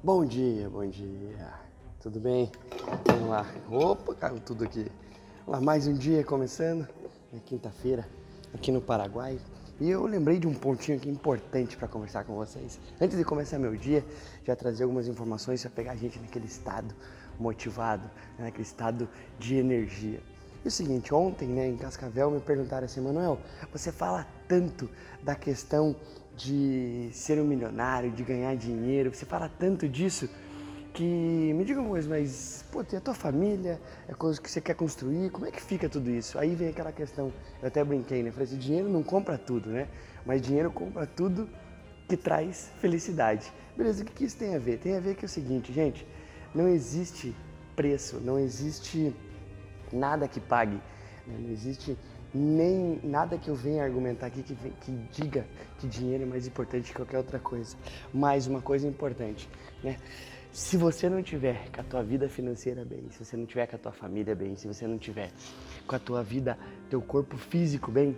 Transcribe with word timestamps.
Bom 0.00 0.24
dia, 0.24 0.70
bom 0.70 0.86
dia. 0.86 1.52
Tudo 2.00 2.20
bem? 2.20 2.52
Vamos 3.04 3.30
lá. 3.30 3.44
Opa, 3.68 4.14
caiu 4.14 4.38
tudo 4.38 4.62
aqui. 4.62 4.86
Vamos 5.44 5.58
lá, 5.58 5.60
mais 5.60 5.88
um 5.88 5.92
dia 5.92 6.22
começando. 6.22 6.86
É 7.34 7.38
quinta-feira, 7.44 8.08
aqui 8.54 8.70
no 8.70 8.80
Paraguai. 8.80 9.40
E 9.80 9.90
eu 9.90 10.06
lembrei 10.06 10.38
de 10.38 10.46
um 10.46 10.54
pontinho 10.54 10.96
aqui 10.96 11.10
importante 11.10 11.76
para 11.76 11.88
conversar 11.88 12.22
com 12.22 12.36
vocês. 12.36 12.78
Antes 13.00 13.18
de 13.18 13.24
começar 13.24 13.58
meu 13.58 13.74
dia, 13.74 14.04
já 14.44 14.54
trazer 14.54 14.84
algumas 14.84 15.08
informações 15.08 15.62
para 15.62 15.70
pegar 15.72 15.92
a 15.92 15.96
gente 15.96 16.16
naquele 16.20 16.46
estado 16.46 16.94
motivado, 17.36 18.04
né, 18.38 18.44
naquele 18.44 18.62
estado 18.62 19.08
de 19.36 19.56
energia. 19.56 20.22
E 20.64 20.68
o 20.68 20.70
seguinte, 20.70 21.12
ontem, 21.12 21.48
né, 21.48 21.66
em 21.66 21.76
Cascavel, 21.76 22.30
me 22.30 22.40
perguntaram 22.40 22.84
assim, 22.84 23.00
Manuel, 23.00 23.40
você 23.72 23.90
fala 23.90 24.24
tanto 24.46 24.88
da 25.24 25.34
questão 25.34 25.96
de 26.38 27.10
ser 27.12 27.40
um 27.40 27.44
milionário, 27.44 28.10
de 28.12 28.22
ganhar 28.22 28.54
dinheiro, 28.56 29.12
você 29.12 29.26
fala 29.26 29.48
tanto 29.48 29.88
disso 29.88 30.28
que 30.94 31.52
me 31.52 31.64
diga 31.64 31.80
uma 31.80 31.90
coisa, 31.90 32.08
mas 32.08 32.64
pô, 32.70 32.82
tem 32.84 32.98
a 32.98 33.02
tua 33.02 33.14
família, 33.14 33.80
é 34.08 34.14
coisa 34.14 34.40
que 34.40 34.50
você 34.50 34.60
quer 34.60 34.74
construir, 34.74 35.30
como 35.30 35.46
é 35.46 35.50
que 35.50 35.60
fica 35.60 35.88
tudo 35.88 36.08
isso? 36.10 36.38
Aí 36.38 36.54
vem 36.54 36.68
aquela 36.68 36.92
questão, 36.92 37.32
eu 37.60 37.68
até 37.68 37.82
brinquei, 37.84 38.22
né? 38.22 38.30
Falei 38.30 38.46
assim, 38.46 38.56
dinheiro 38.56 38.88
não 38.88 39.02
compra 39.02 39.36
tudo, 39.36 39.68
né? 39.68 39.88
Mas 40.24 40.40
dinheiro 40.40 40.70
compra 40.70 41.06
tudo 41.06 41.48
que 42.08 42.16
traz 42.16 42.70
felicidade. 42.80 43.52
Beleza, 43.76 44.02
o 44.02 44.06
que, 44.06 44.24
isso 44.24 44.36
tem 44.36 44.54
a 44.54 44.58
ver? 44.58 44.78
Tem 44.78 44.96
a 44.96 45.00
ver 45.00 45.14
que 45.16 45.24
é 45.24 45.26
o 45.26 45.28
seguinte, 45.28 45.72
gente, 45.72 46.06
não 46.54 46.68
existe 46.68 47.34
preço, 47.74 48.20
não 48.20 48.38
existe 48.38 49.14
nada 49.92 50.28
que 50.28 50.40
pague, 50.40 50.80
né? 51.26 51.36
não 51.38 51.50
existe 51.50 51.96
nem 52.34 53.00
nada 53.02 53.38
que 53.38 53.48
eu 53.48 53.54
venha 53.54 53.82
argumentar 53.82 54.26
aqui 54.26 54.42
que, 54.42 54.54
que, 54.54 54.92
diga 55.12 55.46
que 55.78 55.86
dinheiro 55.86 56.24
é 56.24 56.26
mais 56.26 56.46
importante 56.46 56.90
que 56.90 56.94
qualquer 56.94 57.18
outra 57.18 57.38
coisa. 57.38 57.76
Mas 58.12 58.46
uma 58.46 58.60
coisa 58.60 58.86
importante, 58.86 59.48
né? 59.82 59.96
Se 60.50 60.76
você 60.76 61.08
não 61.08 61.22
tiver 61.22 61.70
com 61.70 61.80
a 61.80 61.84
tua 61.84 62.02
vida 62.02 62.28
financeira 62.28 62.84
bem, 62.84 63.04
se 63.10 63.24
você 63.24 63.36
não 63.36 63.46
tiver 63.46 63.66
com 63.66 63.76
a 63.76 63.78
tua 63.78 63.92
família 63.92 64.34
bem, 64.34 64.56
se 64.56 64.66
você 64.66 64.86
não 64.86 64.98
tiver 64.98 65.30
com 65.86 65.94
a 65.94 65.98
tua 65.98 66.22
vida, 66.22 66.58
teu 66.88 67.00
corpo 67.02 67.36
físico 67.36 67.90
bem, 67.90 68.16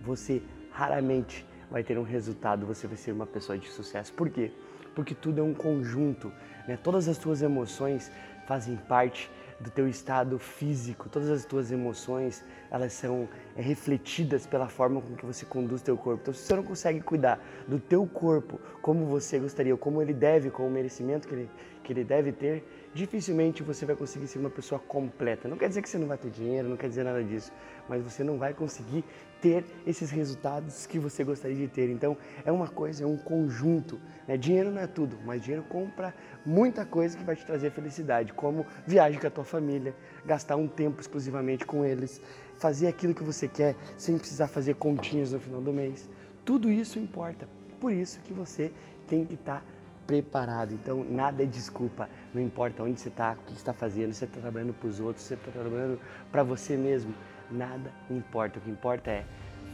você 0.00 0.40
raramente 0.70 1.44
vai 1.70 1.82
ter 1.82 1.98
um 1.98 2.02
resultado, 2.02 2.64
você 2.64 2.86
vai 2.86 2.96
ser 2.96 3.12
uma 3.12 3.26
pessoa 3.26 3.58
de 3.58 3.68
sucesso. 3.68 4.12
Por 4.12 4.30
quê? 4.30 4.52
Porque 4.94 5.14
tudo 5.14 5.40
é 5.40 5.42
um 5.42 5.52
conjunto, 5.52 6.32
né? 6.66 6.78
Todas 6.80 7.08
as 7.08 7.18
tuas 7.18 7.42
emoções 7.42 8.10
fazem 8.46 8.76
parte 8.76 9.30
do 9.60 9.70
teu 9.70 9.88
estado 9.88 10.38
físico, 10.38 11.08
todas 11.08 11.30
as 11.30 11.44
tuas 11.44 11.70
emoções, 11.70 12.44
elas 12.70 12.92
são 12.92 13.28
é, 13.56 13.62
refletidas 13.62 14.46
pela 14.46 14.68
forma 14.68 15.00
com 15.00 15.14
que 15.14 15.24
você 15.24 15.46
conduz 15.46 15.82
teu 15.82 15.96
corpo. 15.96 16.22
Então, 16.22 16.34
se 16.34 16.42
você 16.42 16.54
não 16.54 16.62
consegue 16.62 17.00
cuidar 17.00 17.40
do 17.66 17.78
teu 17.78 18.06
corpo 18.06 18.60
como 18.82 19.06
você 19.06 19.38
gostaria, 19.38 19.72
ou 19.72 19.78
como 19.78 20.02
ele 20.02 20.12
deve, 20.12 20.50
com 20.50 20.66
o 20.66 20.70
merecimento 20.70 21.28
que 21.28 21.34
ele, 21.34 21.50
que 21.84 21.92
ele 21.92 22.02
deve 22.02 22.32
ter, 22.32 22.64
dificilmente 22.94 23.62
você 23.62 23.84
vai 23.84 23.94
conseguir 23.94 24.26
ser 24.26 24.38
uma 24.38 24.50
pessoa 24.50 24.80
completa. 24.80 25.46
Não 25.46 25.56
quer 25.56 25.68
dizer 25.68 25.82
que 25.82 25.88
você 25.88 25.98
não 25.98 26.08
vai 26.08 26.18
ter 26.18 26.30
dinheiro, 26.30 26.68
não 26.68 26.76
quer 26.76 26.88
dizer 26.88 27.04
nada 27.04 27.22
disso, 27.22 27.52
mas 27.88 28.02
você 28.02 28.24
não 28.24 28.38
vai 28.38 28.54
conseguir 28.54 29.04
ter 29.40 29.64
esses 29.86 30.10
resultados 30.10 30.86
que 30.86 30.98
você 30.98 31.22
gostaria 31.22 31.56
de 31.56 31.68
ter. 31.68 31.90
Então, 31.90 32.16
é 32.44 32.50
uma 32.50 32.66
coisa, 32.66 33.04
é 33.04 33.06
um 33.06 33.18
conjunto. 33.18 34.00
Né? 34.26 34.36
Dinheiro 34.38 34.70
não 34.70 34.80
é 34.80 34.86
tudo, 34.86 35.18
mas 35.24 35.42
dinheiro 35.42 35.64
compra 35.68 36.14
muita 36.46 36.86
coisa 36.86 37.16
que 37.16 37.22
vai 37.22 37.36
te 37.36 37.44
trazer 37.44 37.70
felicidade, 37.70 38.32
como 38.32 38.66
viagem 38.86 39.20
com 39.20 39.26
a 39.26 39.30
tua 39.30 39.44
família, 39.44 39.94
gastar 40.24 40.56
um 40.56 40.66
tempo 40.66 41.00
exclusivamente 41.00 41.66
com 41.66 41.84
eles, 41.84 42.22
fazer 42.58 42.86
aquilo 42.86 43.14
que 43.14 43.22
você 43.22 43.46
quer 43.46 43.76
sem 43.98 44.16
precisar 44.16 44.48
fazer 44.48 44.74
continhas 44.76 45.32
no 45.32 45.38
final 45.38 45.60
do 45.60 45.72
mês. 45.72 46.08
Tudo 46.44 46.70
isso 46.70 46.98
importa. 46.98 47.46
Por 47.78 47.92
isso 47.92 48.20
que 48.20 48.32
você 48.32 48.72
tem 49.06 49.26
que 49.26 49.34
estar 49.34 49.60
tá 49.60 49.73
preparado. 50.06 50.72
Então, 50.72 51.04
nada 51.04 51.42
é 51.42 51.46
desculpa. 51.46 52.08
Não 52.32 52.40
importa 52.40 52.82
onde 52.82 53.00
você 53.00 53.08
está, 53.08 53.32
o 53.32 53.36
que 53.36 53.52
você 53.52 53.58
está 53.58 53.72
fazendo, 53.72 54.12
se 54.12 54.20
você 54.20 54.24
está 54.26 54.40
trabalhando 54.40 54.74
para 54.74 54.88
os 54.88 55.00
outros, 55.00 55.24
se 55.24 55.28
você 55.28 55.34
está 55.34 55.50
trabalhando 55.50 56.00
para 56.30 56.42
você 56.42 56.76
mesmo. 56.76 57.14
Nada 57.50 57.90
importa. 58.10 58.58
O 58.58 58.62
que 58.62 58.70
importa 58.70 59.10
é 59.10 59.24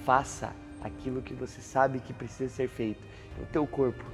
faça 0.04 0.52
aquilo 0.82 1.22
que 1.22 1.34
você 1.34 1.60
sabe 1.60 2.00
que 2.00 2.12
precisa 2.12 2.52
ser 2.52 2.68
feito. 2.68 3.00
O 3.40 3.46
teu 3.46 3.66
corpo 3.66 4.04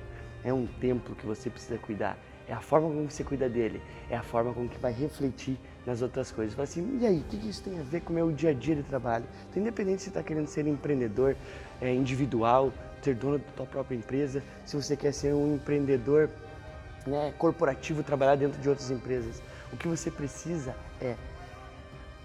é 0.45 0.53
um 0.53 0.67
templo 0.67 1.15
que 1.15 1.27
você 1.27 1.49
precisa 1.51 1.79
cuidar. 1.79 2.19
É 2.49 2.53
a 2.53 2.61
forma 2.61 2.89
como 2.89 3.11
você 3.11 3.25
cuida 3.25 3.49
dele, 3.49 3.83
é 4.09 4.17
a 4.17 4.23
forma 4.23 4.53
como 4.53 4.69
que 4.69 4.79
vai 4.79 4.93
refletir 4.93 5.59
nas 5.85 6.01
outras 6.01 6.31
coisas. 6.31 6.55
Fala 6.55 6.65
assim, 6.65 6.99
e 7.01 7.07
aí, 7.07 7.19
o 7.19 7.25
que 7.25 7.49
isso 7.49 7.63
tem 7.63 7.79
a 7.79 7.83
ver 7.83 8.01
com 8.03 8.13
o 8.13 8.15
meu 8.15 8.31
dia 8.31 8.51
a 8.51 8.55
dia 8.55 8.77
de 8.77 8.85
trabalho? 8.85 9.25
Então, 9.51 9.61
independente 9.61 10.03
se 10.03 10.05
você 10.05 10.11
está 10.11 10.23
querendo 10.23 10.47
ser 10.47 10.67
empreendedor 10.67 11.37
é, 11.81 11.93
individual, 11.93 12.73
ser 13.03 13.15
dono 13.15 13.39
da 13.39 13.45
tua 13.57 13.67
própria 13.67 13.97
empresa, 13.97 14.43
se 14.65 14.77
você 14.77 14.97
quer 14.97 15.13
ser 15.13 15.33
um 15.33 15.55
empreendedor 15.55 16.31
né, 17.07 17.33
corporativo, 17.39 18.03
trabalhar 18.03 18.37
dentro 18.37 18.61
de 18.61 18.69
outras 18.69 18.91
empresas, 18.91 19.43
o 19.73 19.77
que 19.77 19.87
você 19.87 20.11
precisa 20.11 20.75
é 21.01 21.15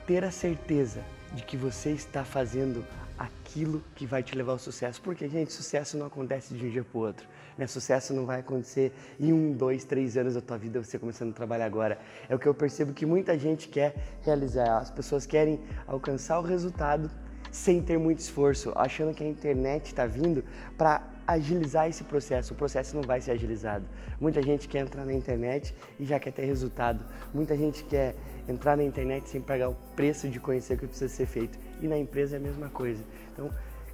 ter 0.07 0.23
a 0.23 0.31
certeza 0.31 1.03
de 1.33 1.43
que 1.43 1.55
você 1.57 1.91
está 1.91 2.23
fazendo 2.23 2.85
aquilo 3.17 3.83
que 3.95 4.05
vai 4.05 4.23
te 4.23 4.35
levar 4.35 4.53
ao 4.53 4.59
sucesso. 4.59 5.01
Porque, 5.01 5.27
gente, 5.29 5.53
sucesso 5.53 5.97
não 5.97 6.07
acontece 6.07 6.53
de 6.53 6.65
um 6.65 6.69
dia 6.69 6.83
para 6.83 6.97
o 6.97 7.01
outro. 7.01 7.27
Né? 7.57 7.67
Sucesso 7.67 8.13
não 8.13 8.25
vai 8.25 8.39
acontecer 8.39 8.91
em 9.19 9.31
um, 9.31 9.53
dois, 9.53 9.83
três 9.83 10.17
anos 10.17 10.33
da 10.33 10.41
tua 10.41 10.57
vida 10.57 10.83
você 10.83 10.97
começando 10.97 11.31
a 11.31 11.33
trabalhar 11.33 11.65
agora. 11.65 11.99
É 12.27 12.35
o 12.35 12.39
que 12.39 12.47
eu 12.47 12.53
percebo 12.53 12.93
que 12.93 13.05
muita 13.05 13.37
gente 13.37 13.67
quer 13.67 13.95
realizar. 14.23 14.77
As 14.77 14.89
pessoas 14.89 15.25
querem 15.25 15.59
alcançar 15.85 16.39
o 16.39 16.41
resultado 16.41 17.11
sem 17.51 17.81
ter 17.81 17.99
muito 17.99 18.19
esforço, 18.19 18.71
achando 18.75 19.13
que 19.13 19.23
a 19.23 19.27
internet 19.27 19.87
está 19.87 20.05
vindo 20.05 20.43
para 20.77 21.10
agilizar 21.33 21.87
esse 21.87 22.03
processo. 22.03 22.53
O 22.53 22.57
processo 22.57 22.95
não 22.95 23.03
vai 23.03 23.21
ser 23.21 23.31
agilizado. 23.31 23.85
Muita 24.19 24.41
gente 24.41 24.67
quer 24.67 24.79
entrar 24.79 25.05
na 25.05 25.13
internet 25.13 25.75
e 25.99 26.05
já 26.05 26.19
quer 26.19 26.31
ter 26.31 26.45
resultado. 26.45 27.03
Muita 27.33 27.55
gente 27.55 27.83
quer 27.83 28.15
entrar 28.47 28.75
na 28.77 28.83
internet 28.83 29.29
sem 29.29 29.41
pagar 29.41 29.69
o 29.69 29.75
preço 29.95 30.29
de 30.29 30.39
conhecer 30.39 30.75
o 30.75 30.77
que 30.77 30.87
precisa 30.87 31.13
ser 31.13 31.25
feito. 31.25 31.57
E 31.81 31.87
na 31.87 31.97
empresa 31.97 32.35
é 32.35 32.39
a 32.39 32.41
mesma 32.41 32.69
coisa. 32.69 33.03
Então, 33.33 33.49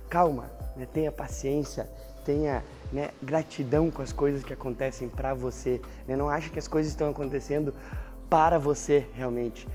calma, 0.09 0.49
né? 0.75 0.87
tenha 0.91 1.11
paciência, 1.11 1.89
tenha 2.25 2.63
né, 2.91 3.09
gratidão 3.21 3.89
com 3.89 4.01
as 4.01 4.11
coisas 4.11 4.43
que 4.43 4.53
acontecem 4.53 5.09
para 5.09 5.33
você. 5.33 5.81
Né? 6.07 6.15
Não 6.15 6.29
ache 6.29 6.49
que 6.49 6.59
as 6.59 6.67
coisas 6.67 6.91
estão 6.91 7.09
acontecendo 7.09 7.73
para 8.29 8.57
você 8.57 9.05
realmente. 9.13 9.67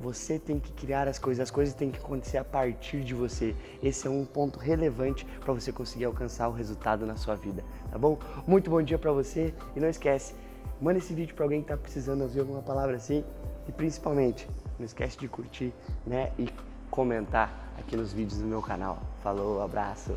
Você 0.00 0.38
tem 0.38 0.60
que 0.60 0.72
criar 0.72 1.08
as 1.08 1.18
coisas, 1.18 1.42
as 1.42 1.50
coisas 1.50 1.74
têm 1.74 1.90
que 1.90 1.98
acontecer 1.98 2.38
a 2.38 2.44
partir 2.44 3.02
de 3.02 3.14
você. 3.14 3.54
Esse 3.82 4.06
é 4.06 4.10
um 4.10 4.24
ponto 4.24 4.58
relevante 4.58 5.26
para 5.40 5.52
você 5.52 5.72
conseguir 5.72 6.04
alcançar 6.04 6.48
o 6.48 6.52
resultado 6.52 7.04
na 7.04 7.16
sua 7.16 7.34
vida, 7.34 7.64
tá 7.90 7.98
bom? 7.98 8.18
Muito 8.46 8.70
bom 8.70 8.80
dia 8.80 8.98
para 8.98 9.12
você 9.12 9.52
e 9.74 9.80
não 9.80 9.88
esquece, 9.88 10.34
manda 10.80 10.98
esse 10.98 11.12
vídeo 11.12 11.34
para 11.34 11.44
alguém 11.44 11.60
que 11.60 11.64
está 11.64 11.76
precisando 11.76 12.22
ouvir 12.22 12.40
alguma 12.40 12.62
palavra 12.62 12.96
assim 12.96 13.24
e 13.66 13.72
principalmente 13.72 14.48
não 14.78 14.86
esquece 14.86 15.18
de 15.18 15.26
curtir, 15.26 15.74
né, 16.06 16.32
e 16.38 16.48
comentar 16.90 17.74
aqui 17.78 17.96
nos 17.96 18.12
vídeos 18.12 18.40
do 18.40 18.46
meu 18.46 18.62
canal. 18.62 18.98
Falou, 19.22 19.60
abraço. 19.60 20.16